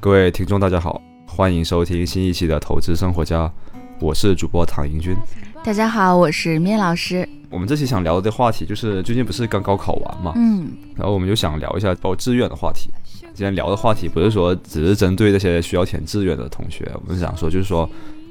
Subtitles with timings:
[0.00, 3.44] 各位听众，大家好，欢迎收听新一期的《投资生活家》，
[4.00, 5.14] 我是主播唐英军。
[5.62, 7.28] 大家好，我是面老师。
[7.50, 12.88] 我们这期想聊的话题就是最近不是刚高考完嘛，嗯，然后我们就想聊一下报志愿的话题。
[13.34, 17.86] 今天聊的话题不是说只是针对那些需要填志愿的同学，我们想说就是说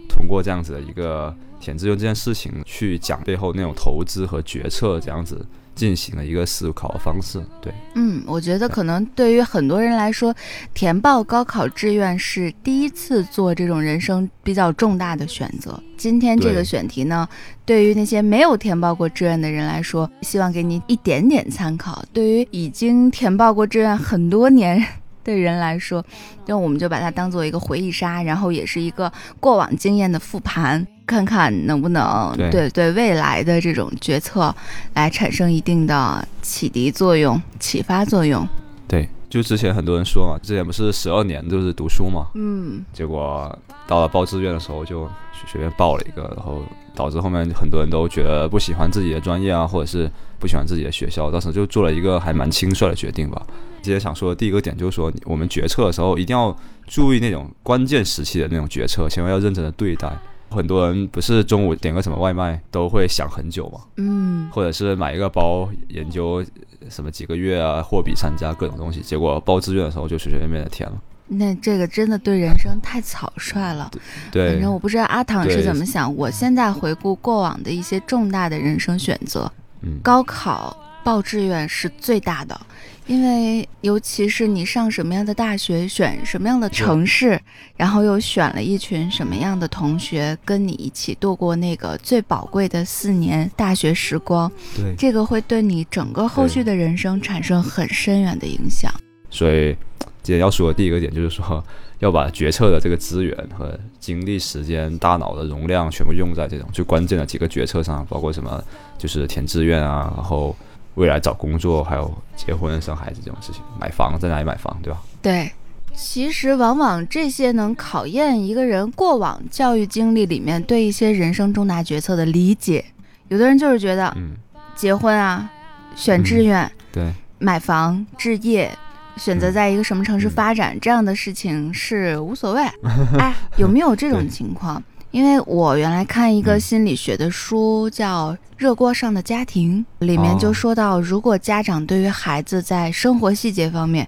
[0.10, 5.46] 通过这样子的一个填志愿这件事情去讲背后那种投资和决策这样子。
[5.80, 10.36] 进行了一个思考的方式，对，嗯，我觉得可能对于很多人来说，
[10.74, 15.82] 填报高考志愿是第一次做这种人生比较重大的选择。
[15.96, 17.26] 今天这个选题呢，
[17.64, 24.86] 对于那些没有填报过志愿的人来说，希望给你一点点参考；对于已经填报过志愿很多年
[25.24, 26.06] 的人来说，
[26.46, 29.10] 那我们就把它当做一个回忆杀，然后也是一个
[29.40, 30.86] 过往经验的复盘。
[31.10, 34.56] 看看能不能对对未来的这种决策
[34.94, 38.48] 来产生一定的启迪作用、启发作用。
[38.88, 43.58] 对，就之前很多人说嘛，之前不是十二年都是读书嘛，嗯，结果
[43.88, 45.10] 到了报志愿的时候就
[45.48, 46.62] 随便报了一个，然后
[46.94, 50.08] 导致后面很多人都觉得不喜欢自己的专业啊，或者是
[50.38, 53.42] 不喜欢自己的学校，当时就做了一个还蛮轻率的决定吧。
[53.82, 60.12] 今天想说的第一个点就是说，我们决策的时候一定要注意那种关键时期的那种决策，千万要认真的对待。
[60.50, 66.44] 很多人不是中午点个什么外卖都会想很久嘛，嗯，或者是买一个包研究
[66.90, 70.96] 什么几个月啊，货比三家各种东西，结果报志愿的时候就随随便便的填了。
[71.32, 73.92] 那这个真的对人生太草率了。
[74.32, 76.14] 对，反正我不知道阿唐是怎么想。
[76.16, 82.60] 我现在回顾过往的一些重大的人生选择，嗯，高考报志愿是最大的。
[83.08, 87.42] 因为，尤其是你上什么样的大学，选什么样的城市，
[87.76, 98.94] 然后又选了一群什么样的同学跟你一起度过那个最宝贵的四年大学时光，对，这个会对你整个后续的人生产生很深远的影响。
[99.32, 99.76] 所以，
[100.22, 101.66] 今天要说的第一个点就是说，
[101.98, 108.64] 要把决策的这个资源和精力、时间、大脑的容量全部用在这种最关键的几个决策上，包括什么，
[109.00, 110.56] 就是填志愿啊，然后。
[111.00, 115.00] 未来找工作，还有结婚、生孩子这种事情，买房在哪里买房，对吧？
[115.22, 115.50] 对，
[115.96, 122.84] 其实往往这些能考验一个人过往教育经历里面对一些人生重大决策的理解。
[123.30, 124.32] 有的人就是觉得，嗯，
[124.76, 125.50] 结婚啊，
[125.96, 128.70] 选志愿，对，买房、置业，
[129.16, 132.62] 选择在一个什么城市发展，这样的事情是无所谓。
[133.18, 134.84] 哎，有没有这种情况？
[135.12, 144.06] 因为我原来看一个心理学的书，叫《热锅上的家庭》，里面就说到，如果家长对于孩子在生活细节方面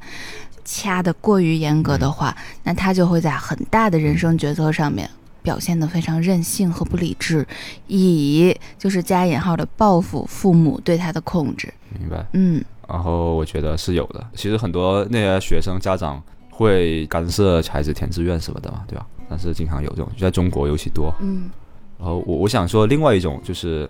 [0.66, 5.10] 掐得过于严格的话，那他就会在很大的人生决策上面
[5.42, 7.48] 表现得非常任性和不理智，
[7.88, 11.74] 以就是加引号的报复父母对他的控制。
[11.98, 12.26] 明白。
[12.34, 12.62] 嗯。
[12.90, 14.22] 然后我觉得是有的。
[14.36, 19.08] 其实很多那些学生家长会干涉孩子填志愿什么的嘛，对吧？
[19.30, 21.10] 但是经常有这种，在中国尤其多。
[21.22, 21.50] 嗯，
[21.98, 23.90] 然后我我想说，另外一种就是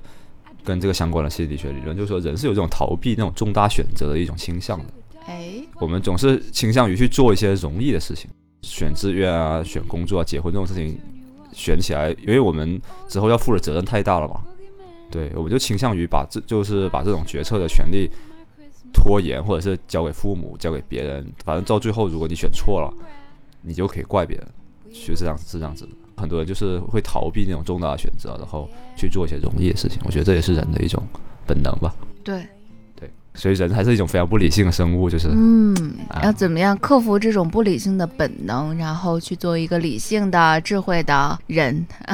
[0.64, 4.86] 跟这个相关的心理学理论，就是说人是有这种逃避那种重大选择的一种倾向的。
[5.26, 8.30] 哎，我们总是倾向于去做一些容易的事情，
[8.62, 11.00] 选志愿啊、选工作、啊、结婚这种事情，
[11.54, 14.42] 选起来，因为我们之后要负的责任太大了嘛。
[15.12, 18.10] 对，我们就倾向于把这就是把这种决策的权利
[18.94, 21.26] 拖延，或者是交给父母、交给别人。
[21.44, 22.94] 反正到最后，如果你选错了，
[23.62, 24.48] 你就可以怪别人。
[24.94, 25.92] 是这样，是这样子的。
[26.22, 30.00] 很多人就是会逃避那种重大的选择，然后去做一些容易的事情。
[30.06, 31.04] 我觉得这也是人的一种
[31.48, 31.94] 本能吧。
[32.24, 32.48] 对，
[32.96, 35.76] 对，所以人还是一种非常不理性的生物，就是嗯，
[36.22, 41.86] 要怎么样克服这种不理性的本能，然后去做一个理性的、智慧的人。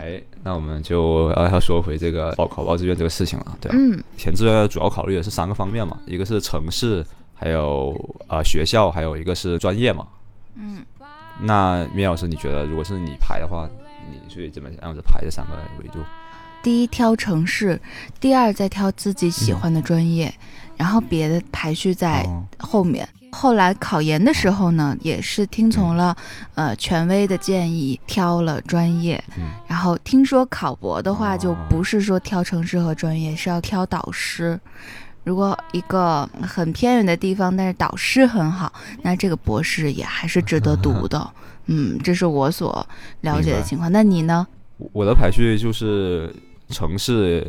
[0.00, 3.58] 哎，那我们就要要说回这个报考报志愿这个事情了。
[3.60, 7.04] 对吧，嗯，填志愿主要考虑的是三个方面嘛，一个是城市，
[7.34, 7.92] 还有
[8.28, 10.06] 呃学校，还有一个是专业嘛。
[10.54, 10.84] 嗯。
[11.40, 13.68] 那米老师，你觉得如果是你排的话，
[14.10, 15.52] 你是怎么样子排这三个
[15.82, 15.98] 维度？
[16.62, 17.80] 第一挑城市，
[18.18, 20.32] 第二再挑自己喜欢的专业，
[20.76, 22.26] 然后别的排序在
[22.58, 23.08] 后面。
[23.30, 26.16] 后来考研的时候呢，也是听从了
[26.54, 29.22] 呃权威的建议挑了专业。
[29.66, 34.58] 然后听说考博的话，就不是说挑城市和专业，是要挑导师。
[35.26, 41.28] 如果一个很偏远的地方，但是导师很好，那这个博士也还是值得读的。
[41.66, 42.86] 嗯，这是我所
[43.22, 43.90] 了解的情况。
[43.90, 44.46] 那你呢？
[44.92, 46.32] 我的排序就是
[46.68, 47.44] 城市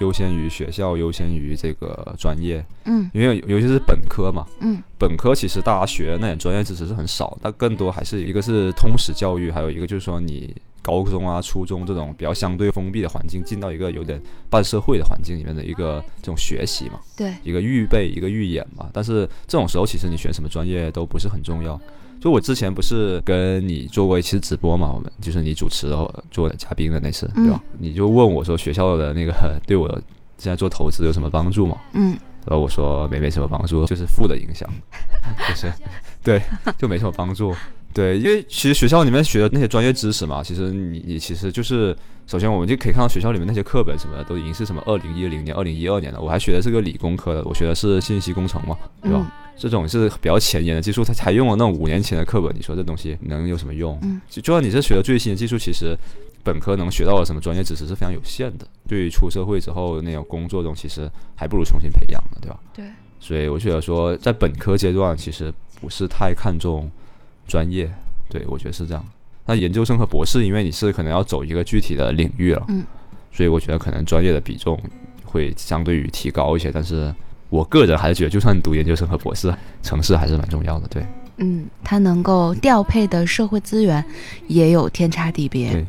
[0.00, 2.66] 优先于学校，优先于这个专业。
[2.86, 4.44] 嗯，因为尤其是本科嘛。
[4.58, 10.52] 嗯，本科其实大家学那点专业知识是很少，但更多还是一个是通识教育，还有一个就是说你。
[10.90, 18.90] 高中啊、初中这种比较相对封闭的环境，进到一个有点半社会的环境里面的一个这种学习嘛，对，一个预备、一个预演嘛。
[18.92, 21.80] 但是这种时候，其实你选什么专业都不是很重要，
[22.20, 24.90] 就我之前不是跟你做过一期直播嘛？
[24.92, 25.94] 我们就是你主持
[26.28, 27.62] 做的嘉宾的那次，对吧？
[27.78, 29.32] 你就问我说学校的那个
[29.68, 29.88] 对我
[30.38, 31.76] 现在做投资有什么帮助吗？
[31.92, 34.68] 嗯，然后我说没没什么帮助，就是负的影响，
[35.48, 35.72] 就是
[36.24, 36.42] 对，
[36.76, 37.54] 就没什么帮助。
[37.92, 41.96] 对，因为其实学校里面学的那些专业知识嘛，其实你你其实就是，
[42.26, 46.20] 首先我们就可以看到学校里面那些课本什么的都已经是什么二零一零年、二零一二年的。
[46.20, 49.32] 我还学的是个理工科的，我学的是信息工程嘛，对吧？
[49.56, 53.98] 这种是比较前沿的技术，它才用了那种五年前的课本，你说这东西能有什么用？
[54.02, 55.94] 嗯，就就算你是学的最新的技术，其实
[56.42, 58.66] 本科能学到的什么专业知识是非常有限的。
[58.88, 62.58] 对于出社会之后那种工作中，其实还不如重新培养呢，对吧？
[62.72, 62.84] 对。
[63.18, 66.90] 所以我觉得说，在本科阶段其实不是太看重
[67.50, 67.90] 专业。
[68.30, 69.04] 对，我觉得是这样。
[69.44, 72.84] 那研究生和博士，因为你是可能要走一个具体的领域了，嗯，
[73.32, 74.80] 所以我觉得可能专业的比重
[75.24, 76.70] 会相对于提高一些。
[76.70, 77.12] 但是
[77.48, 79.52] 我个人还是觉得，就算你读研究生和博士，
[79.82, 80.86] 城市还是蛮重要的。
[80.86, 81.04] 对，
[81.38, 84.04] 嗯，它能够调配的社会资源
[84.46, 85.72] 也有天差地别。
[85.72, 85.84] 对，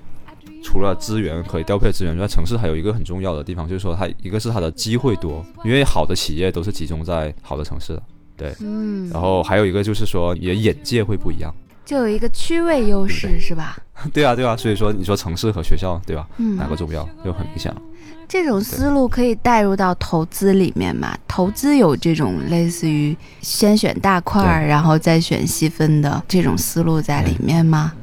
[0.63, 8.01] 除了资源可以调配资源，之外城市还有一个很重要的地方，就是说它一个是它的机会多，因为好的企业都是集中在好的城市的。
[8.41, 11.53] 对，嗯，然后还有一个就是说你的眼界会不一样。
[11.85, 13.77] 就有一个区位优势，是吧？
[14.11, 16.27] 对啊，对啊，所以说你说城市和学校，对吧？
[16.37, 17.81] 嗯，哪个重要就很明显了。
[18.27, 21.17] 这种思路可以带入到投资里面嘛？
[21.27, 27.93] 投资有这种类似于先选大块儿，然后再选细分的这种思路在里面吗？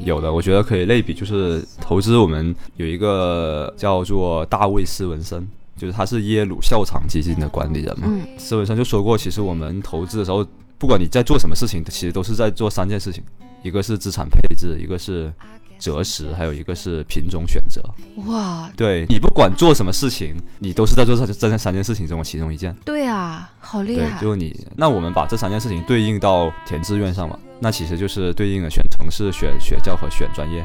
[0.00, 5.46] 有的，我觉得可以类比，就是投资，我们有一个叫做大卫斯文森，
[5.80, 8.06] 就是他是耶鲁校场基金的管理人嘛。
[8.36, 10.46] 斯文森就说过，其实我们投资的时候。
[10.80, 13.22] 不管你在做什么事情，其实都是在做三件事情，
[13.62, 15.30] 一个是资产配置，一个是
[15.78, 17.82] 择时，还有一个是品种选择。
[18.24, 22.74] 哇，对你不管做什么事情，你都是在做这这三件事情中的其中一件。
[22.82, 24.18] 对啊，好厉害。
[24.18, 30.64] 对，就你，那我们把这三件事情对应到填志愿上嘛，那其实就是对应的选城市、选学校和选专业。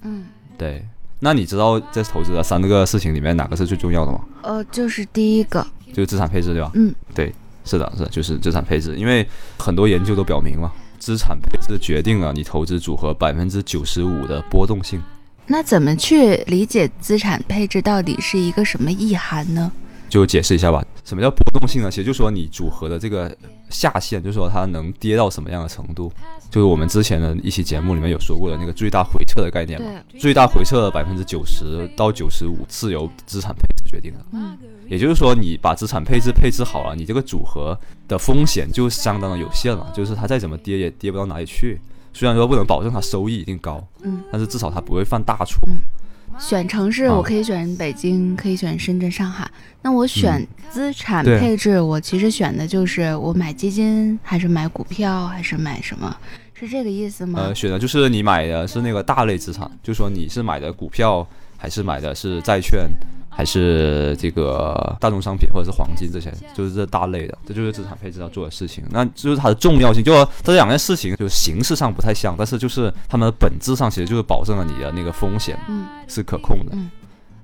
[0.00, 0.24] 嗯，
[0.56, 0.82] 对。
[1.20, 4.20] 那你知道在投资的三个事情里面哪个是最重要的吗？
[4.42, 6.70] 呃，就是第一个，就是资产配置，对吧？
[6.74, 7.32] 嗯，对。
[7.62, 9.24] 是的，是的就是资产配置，因为
[9.58, 15.00] 很多研究都表明嘛，资产配置决定了你投资组合百分之九十五的波动性。
[15.46, 19.70] 那怎么去理解资产配置到底是一个什么意涵呢？
[20.10, 21.90] 就解释一下吧，什么叫波动性呢？
[21.90, 23.34] 其实就说你组合的这个
[23.70, 26.12] 下限，就是说它能跌到什么样的程度。
[26.50, 34.18] 就是我们之前的一期节目里面有说过的那个最大回撤的概念嘛，最大回撤百分之九十到九十五是由资产配置决定的。
[34.32, 34.58] 嗯。
[34.88, 37.78] 也就是说，你把资产配置配置好了，你这个组合
[38.08, 39.88] 的风险就相当的有限了。
[39.94, 41.80] 就是它再怎么跌也跌不到哪里去。
[42.12, 45.60] 虽然说不能保证它收益一定高，嗯，但是至少它不会犯大错。
[45.68, 45.76] 嗯，
[46.38, 49.50] 选城市我可以选北京，可以选深圳、上海。
[49.82, 56.16] 那我选资产配置，我其实选的就是我买基金还是买股票还是买什么？
[56.54, 57.40] 是这个意思吗？
[57.40, 62.86] 呃，选的就是你买的是那个大类资产，就说你是买的股票还是买的是债券。
[63.30, 68.84] 还是这个大宗商品或者是黄金这些，就是这大类的，这就是资产配置要做的事情。
[68.90, 70.12] 那就是它的重要性，就
[70.42, 75.58] 这两件事情就是形式上不太像，但是就是它们的本质上其实就是保证了你的那个风险
[76.06, 76.76] 是可控的。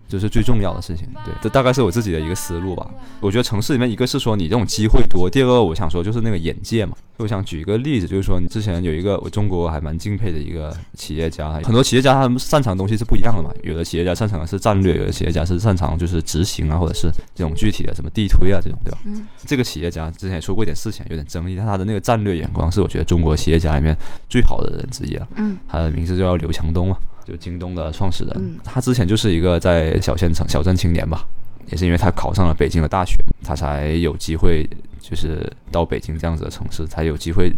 [0.08, 2.88] 就是最重要的事情，对，这大概是我自己的一个思路吧。
[3.20, 6.96] 我觉得城市里面，一个是说你这种机会多，第二个我想说就是那个眼界嘛。
[7.18, 13.50] 我想举一个例子，就是说你之前有一个我中国还蛮敬佩的一个企业家，很多企业家他们擅长的东西是不一样的嘛。
[13.62, 18.98] 有的企业家擅长的是战略，有的企业家是擅长就是执行啊，或者是这种具体的什么地推啊这种，对吧？
[19.06, 19.26] 嗯。
[19.46, 23.96] 这个企业家之前也说过一点事情，有点争议，但他的那个战略眼光是我觉得中国企业家里面
[24.28, 25.26] 最好的人之一了。
[25.36, 25.56] 嗯。
[25.66, 26.98] 他的名字叫刘强东嘛。
[27.26, 31.26] 就京东的创始人，他之前就是一个在小县城、小镇青年吧，
[31.66, 34.64] 也是因为他考上了北京的大学，他才有机会
[35.00, 37.52] 就是到北京这样子的城市，才有机会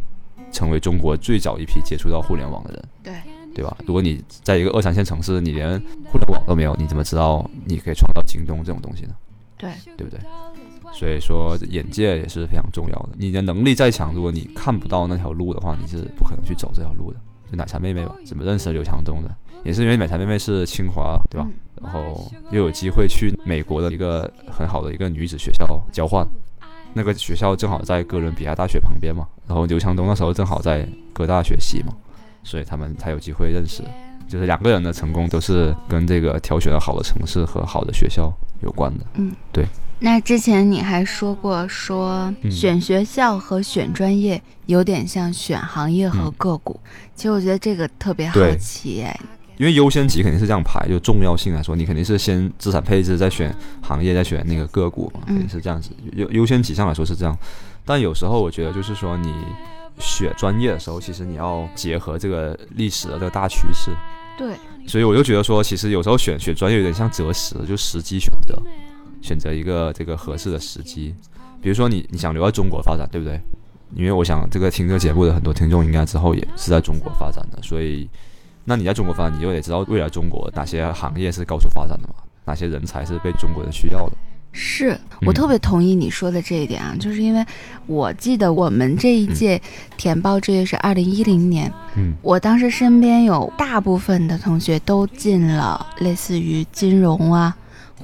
[0.50, 2.84] 成为中国最早一批接触到互联网的人。
[3.02, 3.14] 对，
[3.54, 3.76] 对吧？
[3.84, 9.14] 如果你在一个二三线城市，你连互联网都没有，你怎么知道你可以创造京东这种东西呢？
[9.58, 10.18] 对，对不对？
[10.94, 13.10] 所以说眼界也是非常重要的。
[13.18, 17.20] 你的能力再强，如果你看不到那条路的话，你是不可能去走这条路的。
[17.50, 19.30] 就奶茶妹妹吧，怎么认识刘强东的？
[19.64, 21.48] 也是因为奶茶妹妹是清华，对吧？
[21.82, 26.26] 然后又有机会去美国的一个很好的一个女子学校交换，
[26.94, 29.26] 那个学校正好在哥伦比亚大学旁边嘛。
[29.46, 31.92] 然后刘强东那时候正好在哥大学习嘛，
[32.44, 33.82] 所以他们才有机会认识。
[34.28, 39.04] 就是两个人的成功都是跟这个挑选了好的城市和好的学校有关的。
[39.14, 39.64] 嗯，对。
[40.00, 46.78] 那之前你还说过，说选学校和选专业有点像选行业和个股。
[47.16, 49.20] 其实我觉得这个特别好奇哎，
[49.56, 53.52] 因为优先级肯定是这样排，就重要性来说，你肯定是先资产配置，再选
[53.82, 55.90] 行业，再选那个个股嘛，肯定是这样子。
[56.12, 57.36] 优优先级上来说是这样，
[57.84, 59.34] 但有时候我觉得就是说你
[59.98, 63.90] 选专业的时候，其实你要结合这个历史的这个大趋势。
[64.38, 64.54] 对，
[64.86, 68.56] 所以我就觉得说，其实有时候选选专业有点像择时，就时机选择，
[69.20, 71.14] 选择一个这个合适的时机。
[71.60, 73.40] 比如说你你想留在中国发展，对不对？
[73.94, 78.08] 因为我想这个听这个节目的很多听众应该之后也是在中国发展的，所以
[78.64, 84.12] 那你在中国发展，你就得知道未来中国哪些行业是高速发展的嘛，哪些人才是被中国人需要的。
[84.52, 87.44] 是我特别同意你说的这一点啊，就是因为
[87.86, 89.60] 我记得我们这一届
[89.96, 97.56] 填报志愿是二零一零年，嗯，我当时身边有大部分的同学都进了类似于金融啊，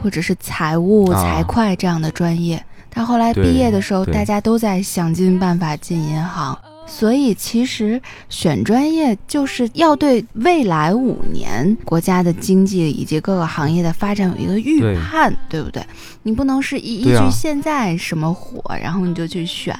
[0.02, 6.58] 或者是财务、财会这样的专业，但后来毕业的时候，大家都在想尽办法进银行。
[6.86, 7.98] 所以，其实
[8.28, 15.82] 选专业就是要对未来五年国家的经济以及各个行业的发展有一个预判，对不对？
[16.24, 19.74] 你不能是依依据现在什么火，然后你就去选。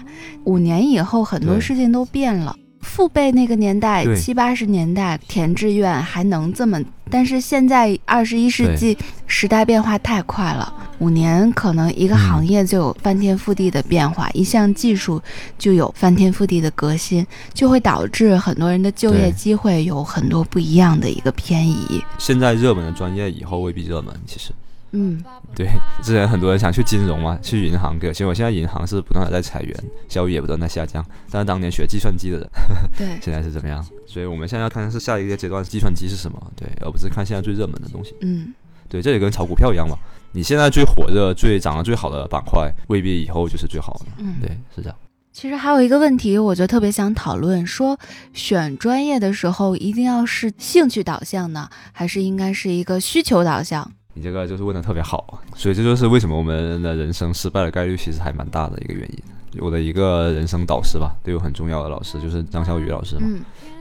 [0.45, 2.57] 五年以后，很多事情都变了。
[2.85, 15.21] 父辈那个年代，七八十年代填志愿还能这么，但是现在二十一世纪时代变化太快了，五年可能一个行业就有翻天覆地的变化，一项技术
[15.59, 22.05] 就有翻天覆地的革新，就会导致很多人的就业机会有很多不一样的一个偏移。
[22.19, 24.53] 现在热门的专业以后未必热门，其实。
[24.97, 25.21] 嗯，
[25.57, 25.69] 对，
[26.03, 31.05] 之前很多人想去金融嘛，去银行，可结果现在银行是不断的在裁员，效率也不断在下降。
[31.31, 32.49] 但是当年学计算机的人，
[32.97, 33.85] 对， 现在是怎么样？
[34.07, 38.15] 所以我们现在要看的是下一个阶段计算机是什么，对，而不是看现在最热门的东西。
[38.21, 38.55] 嗯，
[38.89, 39.97] 对，这也跟炒股票一样嘛，
[40.31, 44.07] 你现在最火热、最涨得最好的板块，未必以后就是最好的。
[44.19, 44.97] 嗯，对，是这样。
[45.33, 47.99] 其实还有一个问题，我就特别想讨论，说
[48.33, 53.91] 选专业的时候一定要是兴趣导向呢，还是应该是一个需求导向？
[54.15, 59.19] 你这个就是问的特别好，所以这就是为什么我们的人生失败的概率其实还蛮大的一个原因。
[59.61, 63.29] 我的一个人生导师吧，对我很重要的老师就是张小雨老师嘛，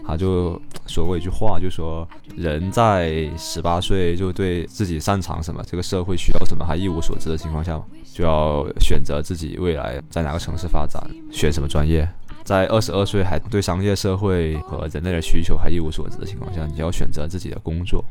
[0.06, 7.82] 他就说过一句话，就说人在十八岁就对自己擅长什么，这个社会需要什么还一无所知的情况下，
[8.14, 12.08] 就要选择自己未来在哪个城市发展，选什么专业。
[12.44, 18.04] 在二十二岁还对商业社会和人类的需求还一无所知的情况下，你要选择自己的工作。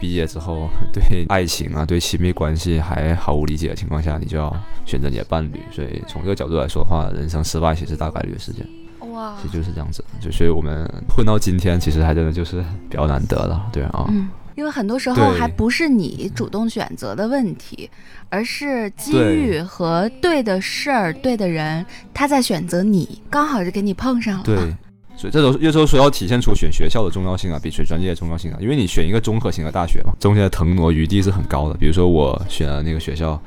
[0.00, 4.54] 毕业之后， 对爱情啊，对亲密关系还毫无理解的情况下，你就要
[4.86, 5.60] 选择你的伴侣。
[5.70, 8.66] 所以从这个角度来说的话，人生失败其实大概率的事件。
[9.12, 10.04] 哇，其实就是这样子。
[10.20, 14.06] 就所以我们混到今天，其实还真的就是比较难得了，对啊。
[14.08, 17.90] 嗯，因为很多时候还不是你主动选择的问题，
[18.28, 24.44] 而是机遇和对的事儿、对的人，他在选择你，刚好就给你碰上了。
[24.44, 24.56] 对。
[25.18, 31.76] 所以这时候说要体现出选学校的重要性啊，比选专业的重要性啊，因为你选一个综合型的大学嘛，中间的腾挪余地是很高的。
[31.76, 33.40] 比如说我选的那个学校，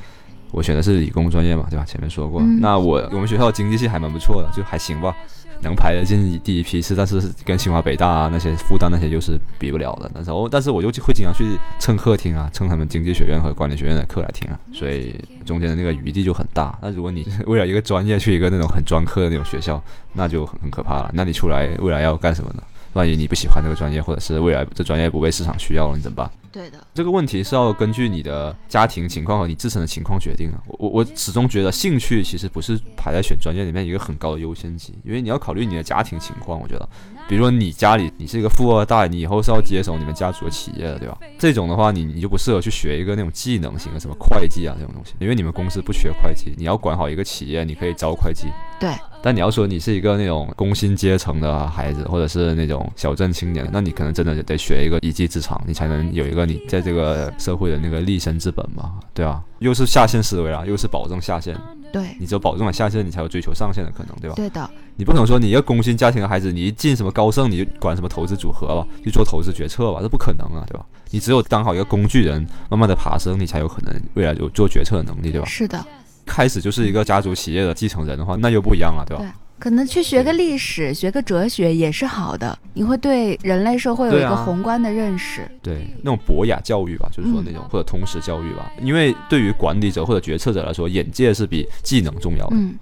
[0.52, 1.86] 我选的是理工专业嘛，对吧？
[1.86, 5.16] 前面说过，那我我们学校经济系还蛮不错的，就还行吧。
[5.62, 10.10] 能排得进第一批次，但是跟清华北大啊那些复旦那些又是比不了的。
[10.14, 15.16] 那时候，但是我就会经常去蹭课听啊，蹭他们经济学院和管理学院的课来听啊，所以
[15.46, 16.78] 中间的那个余地就很大。
[16.82, 19.82] 那如果你为了一个专业去一个那种很专科的那种学校，
[20.14, 21.12] 那就很很可怕了。
[21.14, 22.64] 那你出来未来要干什么呢？
[22.94, 26.30] 万一你不喜欢这个专业，或者是未来这专业不被市场需要了，你怎么办？
[26.52, 30.58] 对的，这个问题是要根据你的家庭情况和你自身的情况决定的。
[30.68, 36.60] 我我始终觉得兴趣其实不是排在选专业里面一个很高的优先级，因为你要考虑你的家庭情况。
[36.60, 36.90] 我觉得，
[37.32, 41.18] 比如说你家里你是一个富二代，你以后是要接手你们家族的企业的，对吧？
[41.40, 48.48] 这种的话，你你就不适合去学一个那种技能型的什么会计啊这种东西，因为你们公司不缺会计，你要管好一个企业，你可以招会计。
[48.82, 48.90] 对。
[49.24, 59.42] 但你要说你是一个那种工薪阶层的孩子，或者是那种小镇青年，那你可能真的得学一个一技之长，你才能有一个你在这个社会的那个立身之本嘛，对吧？
[59.60, 61.56] 又是下线思维啊，又是保证下线。
[61.92, 64.36] 对，你只有保证了下线，你才有追求上线的可能，对吧？
[64.36, 64.70] 对的。
[64.96, 70.86] 你不可能说你一个工薪家庭的孩子，你一进什么高盛，你就管什么投资组合吧，去做投资决策吧，这不可能啊，对吧？
[71.10, 75.48] 你只有当好一个工具人，慢慢的爬升，你才有可能未来有做决策的能力，对吧？
[75.48, 75.84] 是的。
[76.26, 79.24] 开始就是一个家族企业的继承人的话，那又不一样了，对吧？
[79.24, 79.32] 对。
[79.62, 85.48] 可能去学个历史，学个哲学也是好的，你会对人类社会有一个宏观的认识。
[85.62, 92.56] 对，那种博雅教育吧，就是说那种或者通识教育吧，因为对于管理者或者决策者来说，眼界是比技能重要的。
[92.56, 92.76] 嗯。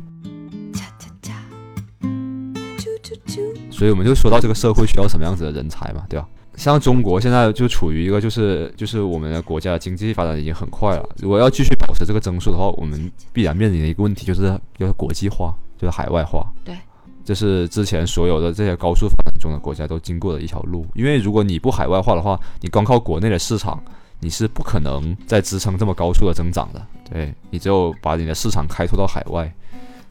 [3.69, 6.25] 所以我们就说到这个社会需要什么样子的人才嘛，对吧？
[6.59, 15.55] 像中国现在就处于一个就是就是我们的国家的经济发展已经很快了，如果要继续保持这个增速的话，我们必然面临的一个问题就是要国际化。
[15.79, 16.77] 就是海外化，对，
[17.23, 20.85] 这是之前所有的这些高速发展中的国家都经过的一条路。
[20.93, 23.81] 因为如果你不海外化的话，你光靠国内的市场，
[24.19, 26.85] 你是不可能再支撑这么高速的增长的。
[27.09, 29.49] 对你只有把你的市场开拓到海外，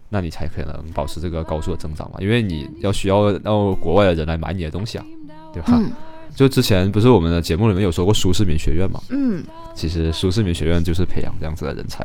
[0.08, 2.16] 那你才可能保持这个高速的增长嘛。
[2.18, 5.04] 因为你要需要让国外的人来买你的东西啊，
[5.52, 5.74] 对吧？
[5.74, 5.92] 嗯
[6.34, 9.00] 就之前不是我们的节目里面有说过苏世民学院嘛？
[9.10, 9.42] 嗯，
[9.74, 12.04] 其实苏世民学院就是培养这样子的人才。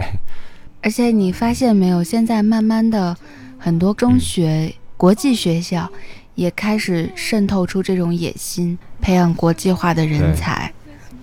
[0.82, 3.16] 而且你发现没有，现在慢慢的
[3.58, 5.90] 很多中学、国际学校
[6.36, 10.72] 也开始渗透出这种野心，培养国际化的人才。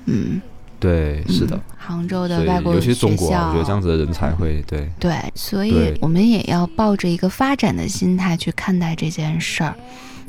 [0.07, 0.41] 嗯，
[0.79, 1.61] 对，是的嗯。
[1.77, 3.73] 杭州的外国尤其是中国啊，我觉得这。
[3.73, 9.75] 样子的人才会对对，所以我们也要抱着一个发展的心态去看待这件事儿。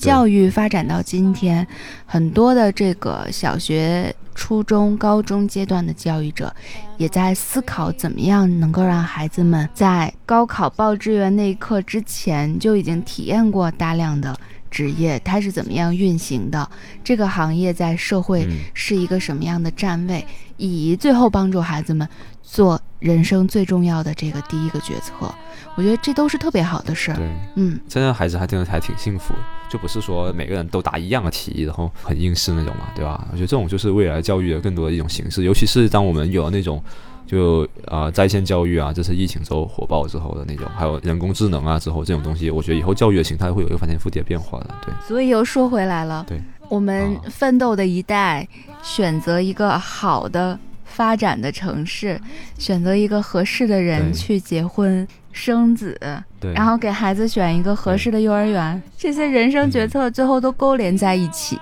[0.01, 1.65] 教育发展到今天，
[2.07, 6.51] 很多的这个小学、初中、高中阶段的教育者，
[6.97, 14.35] 也在思考怎么样能够让孩子们在高考报志愿那一刻之前就已经体验过大量的
[14.71, 16.67] 职业，它是怎么样运行的，
[17.03, 20.25] 这个行业在社会嗯是一个什么样的站位，
[20.57, 22.09] 以最后帮助孩子们
[22.41, 25.31] 做人生最重要的这个第一个决策。
[25.75, 27.15] 我觉得这都是特别好的事儿。
[27.15, 27.29] 对。
[27.55, 29.33] 嗯，现在孩子还真的还挺幸福，
[29.69, 33.27] 就不是说每个人都答一样的题，然后很应试那种嘛，对吧？
[33.31, 36.83] 我觉得这种就是未来教育的更多的一种形式，尤其是当我们有了那种
[37.25, 44.75] 就啊、呃在线教育啊，这是疫情之后火爆之后的那种，还有人工智能啊之后这种东西，我觉得以后教育的形态会有一个翻天覆地的变化的。
[44.85, 48.45] 对，所以又说回来了，对，我们啊奋斗的一代，
[48.83, 50.59] 选择一个好的
[50.91, 52.19] 发展的城市，
[52.57, 55.97] 选择一个合适的人去结婚生子，
[56.39, 61.57] 对，然后给孩子选一个合适的幼儿园，这些人生决策最后都勾连在一起，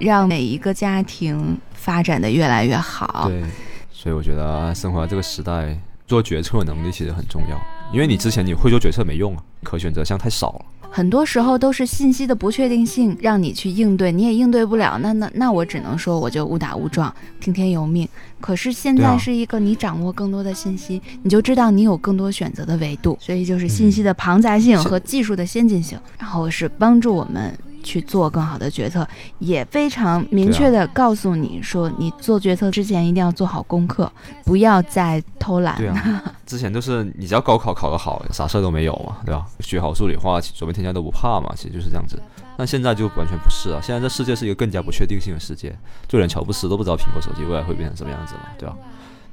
[0.00, 3.28] 让每一个家庭发展的越来越好。
[3.28, 3.42] 对，
[3.90, 7.56] 所以我觉得生活在这个时代，做决策能力其实很重要，
[7.92, 10.64] 因为你之前你会做决策没用啊，可选择项太少了。
[10.90, 18.08] 很多时候都是信息的不确定性让你去应对，你也应对不了，那那那我只能说我就误打误撞，听天由命。
[18.40, 27.52] 可是现在是一个你掌握更多的信息，你就知道你有更多选择的维度，所以就是信息的庞杂性和技术的先进性，然后是帮助我们。
[27.86, 29.06] 去做更好的决策，
[29.38, 34.10] 也非常明确的告诉你说，你做决策之前一定要做好功课，
[34.44, 35.76] 不要再偷懒。
[35.76, 39.46] 对啊，之前都是你只要高考考得好，啥事儿都没有嘛，对吧？
[39.60, 42.20] 学好数理化，走遍天下都不怕嘛，其实就是这样子。
[42.58, 45.76] 但现在就完全不是啊，现在这世界是一个更加不确定性的世界，
[46.08, 48.74] 就连乔布斯都不知道苹果手机未来会变成什么样子嘛，对吧？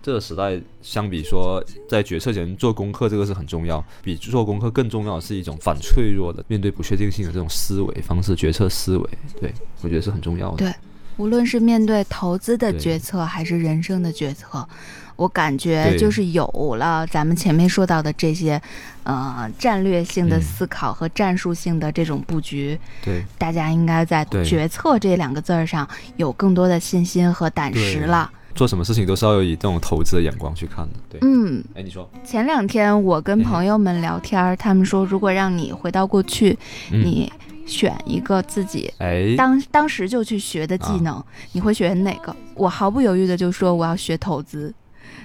[0.03, 3.81] 这个时代相比说，在决策前做功课，这个是很重要。
[4.03, 9.09] 比做功课更重要的是一种反脆弱的面对不确定性的这种思维方式、决策思维。
[9.39, 10.57] 对我觉得是很重要的。
[10.57, 10.73] 对
[11.15, 14.67] 无论是面对投资的决策，还是人生的决策，
[15.15, 16.45] 我感觉就是有
[16.77, 18.61] 了咱们前面说到的这些，
[19.03, 25.87] 呃，战略性的嗯思考和战术性的这种布局，对大家应该在决策这两个字儿上
[26.17, 28.29] 有更多的信心和胆识对了。
[28.55, 30.99] 做什么事情都是要以这种投资的眼光去看的。
[31.09, 36.57] 对，嗯，哎，你说，前两天我跟嗯朋友们聊天儿，他们说，如果让你回到过去，
[36.91, 37.31] 嗯，你
[37.65, 42.35] 选一个自己哎，当当时就去学的技啊能，你会选哪个？
[42.55, 44.73] 我毫不犹豫的就说我要学投资。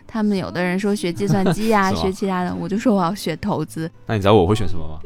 [0.07, 3.91] 他们有的人说学计算机 呀、学其他的，我就说我要学投资。
[4.07, 4.99] 那你知道我会选什么吗？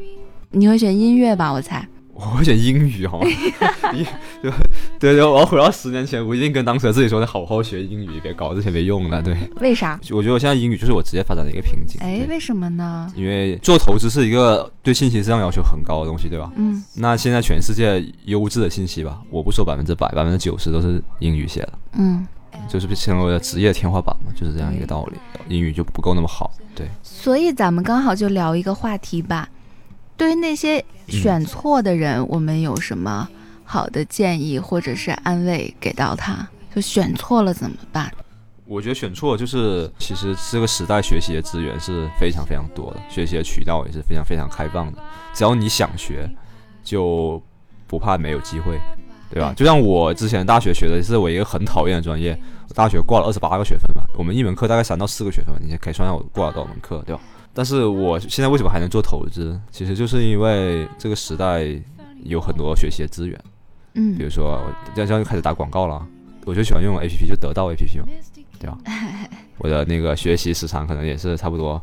[0.51, 1.51] 你会选音乐吧？
[1.51, 1.85] 我猜。
[2.13, 3.27] 我会选英语， 好吗？
[3.93, 4.05] 英
[4.41, 4.51] 对
[4.99, 9.21] 对对，我要回到十年前，我一定跟当时的自己说，的好好学英语，别搞这些没用的。
[9.21, 9.99] 对，为啥？
[10.11, 11.99] 我觉得我现在英语就是我职业发展的一个瓶颈。
[12.01, 13.11] 哎，为什么呢？
[13.15, 16.51] 因为做投资是一个对信息质量要求很高的东西，对吧？
[16.55, 22.27] 嗯那现在全世界优质的信息吧，我不说百分之百，百分之九十都是英语写的，嗯，
[22.69, 25.17] 就是成为了职业天花板嘛，就是这样一个道理。
[25.49, 29.49] 英语就不够那么好，对，所以咱们刚好就聊一个话题吧。
[30.23, 33.27] 对于那些选错的人，我们有什么
[33.65, 36.47] 好的建议或者是安慰给到他？
[36.73, 38.09] 就选错了怎么办？
[38.65, 45.03] 我觉得选错就是，其实这个时代学习的资源是非常非常多的，学习的渠道也是非常非常开放的。
[45.33, 46.25] 只要你想学，
[46.85, 47.43] 就
[47.85, 48.79] 不怕没有机会，
[49.29, 49.53] 对吧？
[49.57, 57.21] 就像我之前大学学的是我一个很讨厌的专业，我大学挂了二十八个学分吧，我们一门课大概三到四个学分，你可以算下我挂了多少门课，对吧？
[57.53, 59.59] 但是我现在为什么还能做投资？
[59.71, 61.63] 其实就是因为这个时代
[62.23, 63.39] 有很多学习的资源，
[63.93, 66.05] 嗯比如说我这样就开始打广告了，
[66.45, 68.05] 我就喜欢用 A P P，就得到 A P P 嘛，
[68.59, 68.77] 对吧？
[69.59, 71.81] 我的那个学习时长可能也是差不多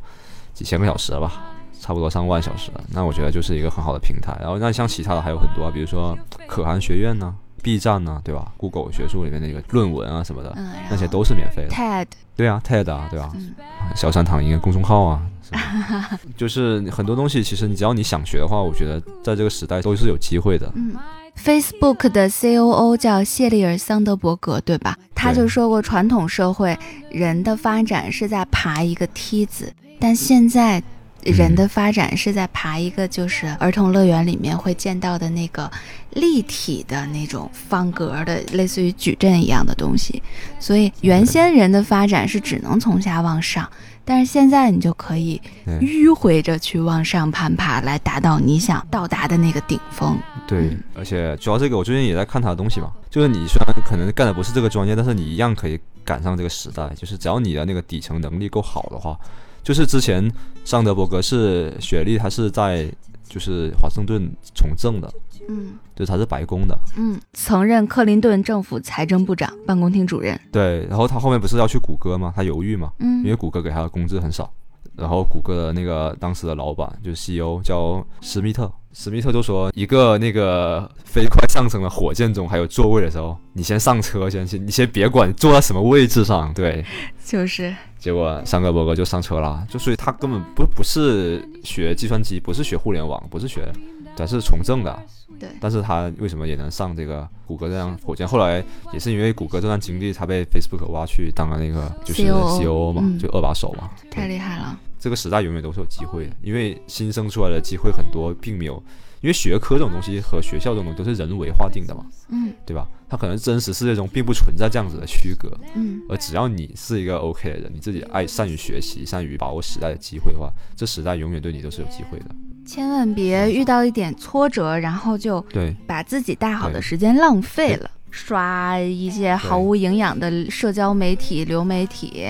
[0.52, 1.44] 几千个小时吧，
[1.78, 2.82] 差不多上万小时了。
[2.92, 4.36] 那我觉得就是一个很好的平台。
[4.40, 11.70] 然后那像其他的还有很多啊，比如说可汗学院呢、B 站呢，对吧？Google 学术里面那个论文啊什么的，嗯，那些都是免费的。
[11.70, 13.30] TED，对啊，TED 啊，对吧？
[13.34, 13.54] 嗯
[13.94, 15.22] 小山堂一个公众号啊，
[16.36, 20.70] 就是很多东西，其实你只要你想学的话，我觉得在这个时代都是有机会的。
[20.74, 20.94] 嗯
[21.42, 24.96] ，Facebook 的 COO 叫谢利尔·桑德伯格，对吧？
[25.14, 26.78] 他就说过，传统社会
[27.10, 30.82] 人的发展是在爬一个梯子，但现在
[31.22, 35.70] 人的发展是在爬一个就是儿童乐园里面会见到的那个
[36.14, 40.22] 立体的那种方格的，类似于矩阵一样的东西。
[40.58, 43.68] 所以原先人的发展是只能从下往上，
[44.04, 50.18] 但是现在你就可以迂回着去往上攀爬，来达到你想到达的那个顶峰。
[50.46, 59.16] 对，而且主要这个我最近也在看他的东西嘛，就是你虽然可能干的不是这个专业，但是你一样可以赶上这个时代，就是只要你的那个底层能力够好的话。
[59.62, 60.28] 就是之前
[60.64, 62.90] 桑德伯格是雪莉，他是在
[63.30, 65.08] 就是华盛顿从政的，
[65.48, 72.32] 嗯，对他是白宫的，嗯，曾任克林顿政府财政部长办公厅主任，对，然后他后面不是要去谷歌吗？
[72.34, 74.52] 他犹豫嘛，嗯，因为谷歌给他的工资很少，
[74.96, 86.84] 然后谷歌的那个当时的老板就是 CEO 叫施密特，施密特就说一个那个飞快上升的火箭中还有座位的时候，你先上车先，先你先别管坐在什么位置上，对，
[87.24, 87.74] 就是。
[87.98, 93.70] 结果桑德伯格就上车了，就所以他根本不不是学计算机，不是学互联网，不是学，
[94.16, 94.98] 他是从政的。
[95.38, 95.48] 对。
[95.60, 98.26] 但是他为什么也能上这个谷歌这样火箭？
[98.26, 103.90] 后来也是因为谷歌这段经历，他被 Facebook 挖去当了那个就是 COO 嘛，就二把手嘛。
[104.10, 104.78] 太厉害了！
[105.00, 108.80] 这个时代永远都是有机会的，因为新生出来的机会很多，并没有。
[109.22, 112.86] 因为学科这种东西和学校这种东西都是人为划定的嘛，嗯，对吧？
[113.06, 122.26] 它可能真实世界中并不存在这样子的区隔，嗯，而只要你是一个 OK 的人，你自己爱善于学习，善于把握时代的机会的话，这时代永远对你都是有机会的。
[122.64, 132.26] 千万别遇到一点挫折，然后就对把自己大好的时间浪费了，刷一些毫无营养的社交媒体、流媒体。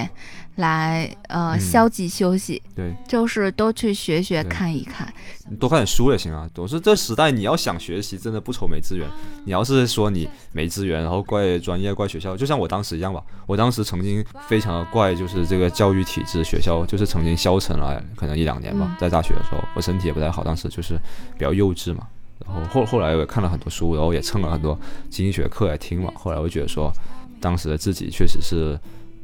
[0.56, 5.10] 来，呃，消极休息，对，就是多去学学看一看，
[5.58, 6.46] 多看点书也行啊。
[6.54, 9.08] 总是这时代，你要想学习，真的不愁没资源。
[9.44, 13.22] 你要是说你没资源，然后怪专业、怪学校，就像我当时一样吧。
[13.46, 18.94] 我当时曾经非常的怪，就是这个教育体制、学校，就是曾经消沉了，可能一两年吧。
[19.00, 20.94] 在大学的时候，我身体也不太好，当时就是
[21.38, 22.06] 比较幼稚嘛。
[22.44, 26.12] 然后后后来我也看了很多书，然后也蹭了很多经济学课来听嘛。
[26.14, 26.92] 后来我觉得说，
[27.40, 28.78] 当时的自己确实是。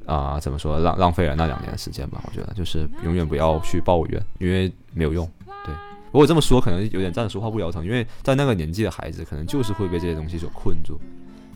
[0.06, 2.22] 啊，怎么说浪浪费了那两年的时间吧？
[2.24, 5.28] 我觉得就是永远不要去抱怨，因为没有用。
[5.64, 5.74] 对，
[6.12, 10.98] 如果这么说可能有点站着说话不腰疼，因为在那个年纪的孩子可能就是会被这些东西所困住，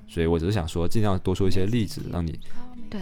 [0.08, 2.38] 所以我只是想说，尽量多说一些例子，让你
[2.90, 3.00] 对。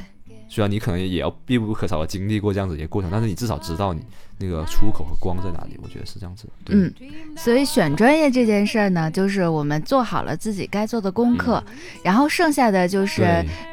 [0.48, 4.00] 虽然你可能也要必不可少的经历过这样子一个过程，但是你至少知道你
[4.38, 5.78] 那个出口和光在哪里。
[5.82, 6.48] 我觉得是这样子。
[6.68, 6.92] 嗯，
[7.36, 11.62] 所以选专业这件事儿呢，就是我们做好了自己该做的功课，
[12.02, 13.22] 然后剩下的就是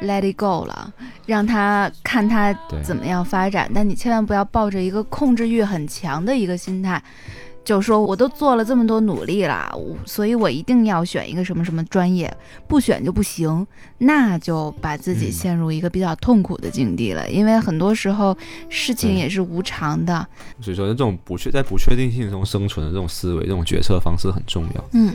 [0.02, 0.92] let it go 了，
[1.24, 3.70] 让他看他怎么样发展。
[3.74, 7.02] 但你千万不要抱着一个控制欲很强的一个心态。
[7.66, 12.32] 就说我都做了这么多努力了，所以我一定要选一个什么什么专业，
[12.68, 13.66] 不选就不行，
[13.98, 17.28] 那就把自己陷入一个比较痛苦的境地了。
[17.28, 18.36] 因为很多时候
[18.68, 20.24] 事情也是无常的，
[20.60, 24.84] 所以说这种不确在不确定性中生存的这种思维、这种决策方式很重要。
[24.92, 25.12] 嗯。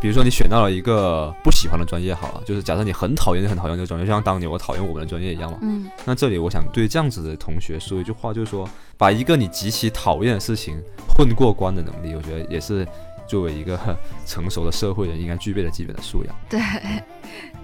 [0.00, 5.58] 比如说你选到了一个不喜欢的专业，好了，就是假设你很讨厌、很讨厌这个专业，就像当年我讨厌我们的专业一样嘛。
[5.60, 5.88] 嗯。
[6.06, 12.86] 那这里我想对这样子的同学说一句话，就是说，把一个你极其讨厌的事情混过关的能力，我觉得也是
[13.26, 13.78] 作为一个
[14.24, 16.34] 成熟的社会人应该具备的基本的素养。
[16.48, 16.60] 对。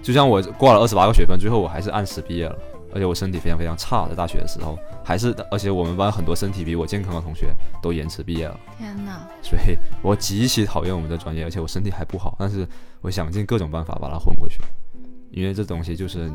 [0.03, 2.55] 就像我挂了二十八个学分，最后我还是按时毕业了。
[2.93, 8.59] 而且我身体非常非常差，在大学的时候，还是而且我们班很多身体比我健康的同学都延迟毕业了。
[8.77, 9.27] 天哪！
[9.41, 12.67] 所以我极其讨厌我们的专业，而且我身体还不好，但是
[13.01, 14.59] 我想尽各种办法把它混过去，
[15.31, 16.31] 因为这东西就是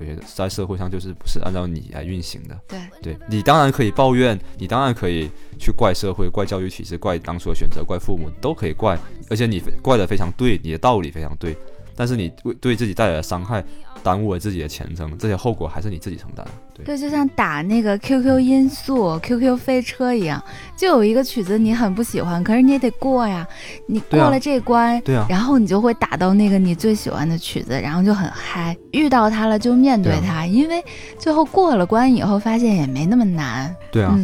[0.00, 2.56] 有些在社会上就是不是按照你来运行的。
[2.68, 8.96] 对，对你当然可以抱怨，你当然可以去怪社会、怪教育体制、怪当初的选择、怪父母，都可以怪，
[9.28, 11.56] 而且你怪的非常对，你的道理非常对。
[11.98, 13.64] 但是你为对自己带来的伤害，
[14.04, 16.46] 耽误了自己的前程，这些后果还是你自己承担。
[16.72, 20.40] 对，就像打那个 QQ 音速、QQ 飞车一样，
[20.76, 23.44] 就有一个曲子你很不喜欢，可是你也得过呀。
[23.88, 28.76] 你过了这关，对啊，然后你就会打到那个你最喜欢的曲子，然后就很嗨。
[28.92, 30.80] 遇到它了就面对它，因为
[31.18, 33.74] 最后过了关以后，发现也没那么难。
[33.90, 34.16] 对啊，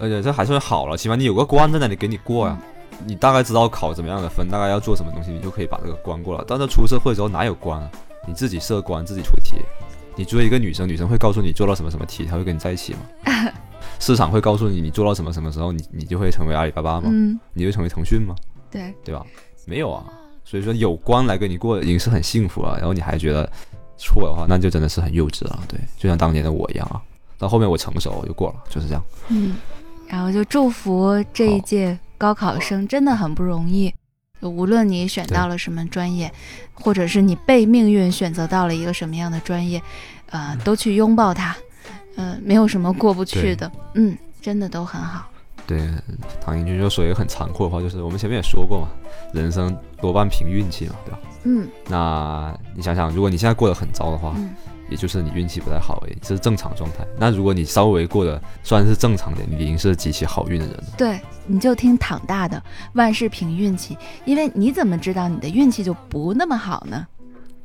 [0.00, 2.58] 而且这还算好了，起码你有个关在那里给你过呀。
[3.06, 6.44] 你大概知道考怎么样的分，大概要做什么东西，你就可以把这个关过了。
[6.46, 7.90] 但是出社会之后哪有关啊？
[8.26, 9.56] 你自己设关，自己出题。
[10.16, 13.52] 你追一个女生，女生会告诉你做到什么什么题，她会跟你在一起吗？
[13.98, 17.08] 市场会告诉你你做到什么什么时候，你你就会成为阿里巴巴吗？
[17.10, 18.34] 嗯，你会成为腾讯吗？
[18.70, 19.24] 对，对吧？
[19.64, 20.04] 没有啊。
[20.44, 23.48] 所以说有关来跟你过已经是很幸福了，然后你还觉得
[23.96, 25.58] 错的话，那就真的是很幼稚了。
[25.68, 27.00] 对，就像当年的我一样啊。
[27.38, 29.02] 到后面我成熟，我就过了，就是这样。
[29.28, 29.56] 嗯，
[30.08, 31.98] 然后就祝福这一届。
[32.20, 33.94] 高考生真的很不容易，
[34.42, 36.30] 无论你选到了什么专业，
[36.74, 39.80] 或者是你被命运选择到了一个什么样的专业，
[40.28, 41.56] 呃，都去拥抱它，
[42.16, 45.30] 呃，没有什么过不去的，嗯，真的都很好。
[45.66, 45.88] 对，
[46.42, 48.88] 唐英军就说一个很残酷的话，就是我们前面也说过嘛，
[49.32, 51.18] 人生多半凭运气嘛，对吧？
[51.44, 54.54] 嗯，那你想想，如果你现在过得很糟的话，嗯
[54.90, 57.06] 也就是你运气不太好而已，这是正常状态。
[57.18, 60.84] 那如果你稍微过得算是正常点，你已经是极其好运的人了。
[60.98, 62.62] 对，你就听躺大的，
[62.94, 67.06] 万事凭运气，因为你怎么知道你的运气就不那么好呢？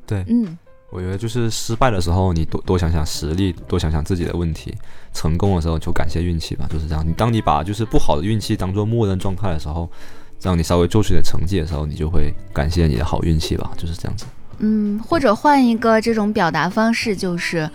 [0.06, 0.58] 对，嗯，
[0.92, 4.72] 我觉得就是失败的时候，你多多想想实力，多想想自己的问题；
[5.14, 7.06] 成功的时候就感谢运气吧，就是这样。
[7.06, 9.90] 你当你把就是不好的运气当做默认状态的时候，
[10.42, 14.26] 让你稍微做出点成绩的时候，你就会感谢你的好运气吧，就是这样子。
[14.60, 17.70] 嗯，或者换一个这种表达方式，就是，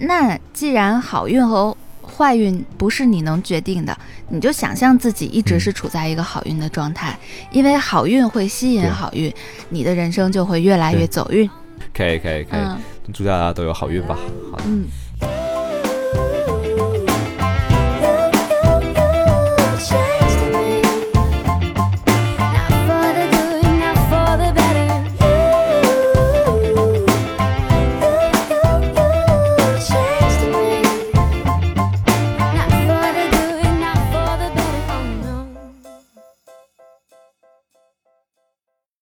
[0.00, 3.96] 那既然好运和坏运不是你能决定的，
[4.28, 7.18] 你就想象自己一直是处在一个好运的状态，
[7.52, 9.32] 因为好运会吸引好运，
[9.68, 11.48] 你的人生就会越来越走运。
[11.94, 12.78] 可以，可以，可以，嗯
[13.12, 14.18] 祝大家都有好运吧。
[14.50, 14.64] 好的。
[14.66, 14.86] 嗯。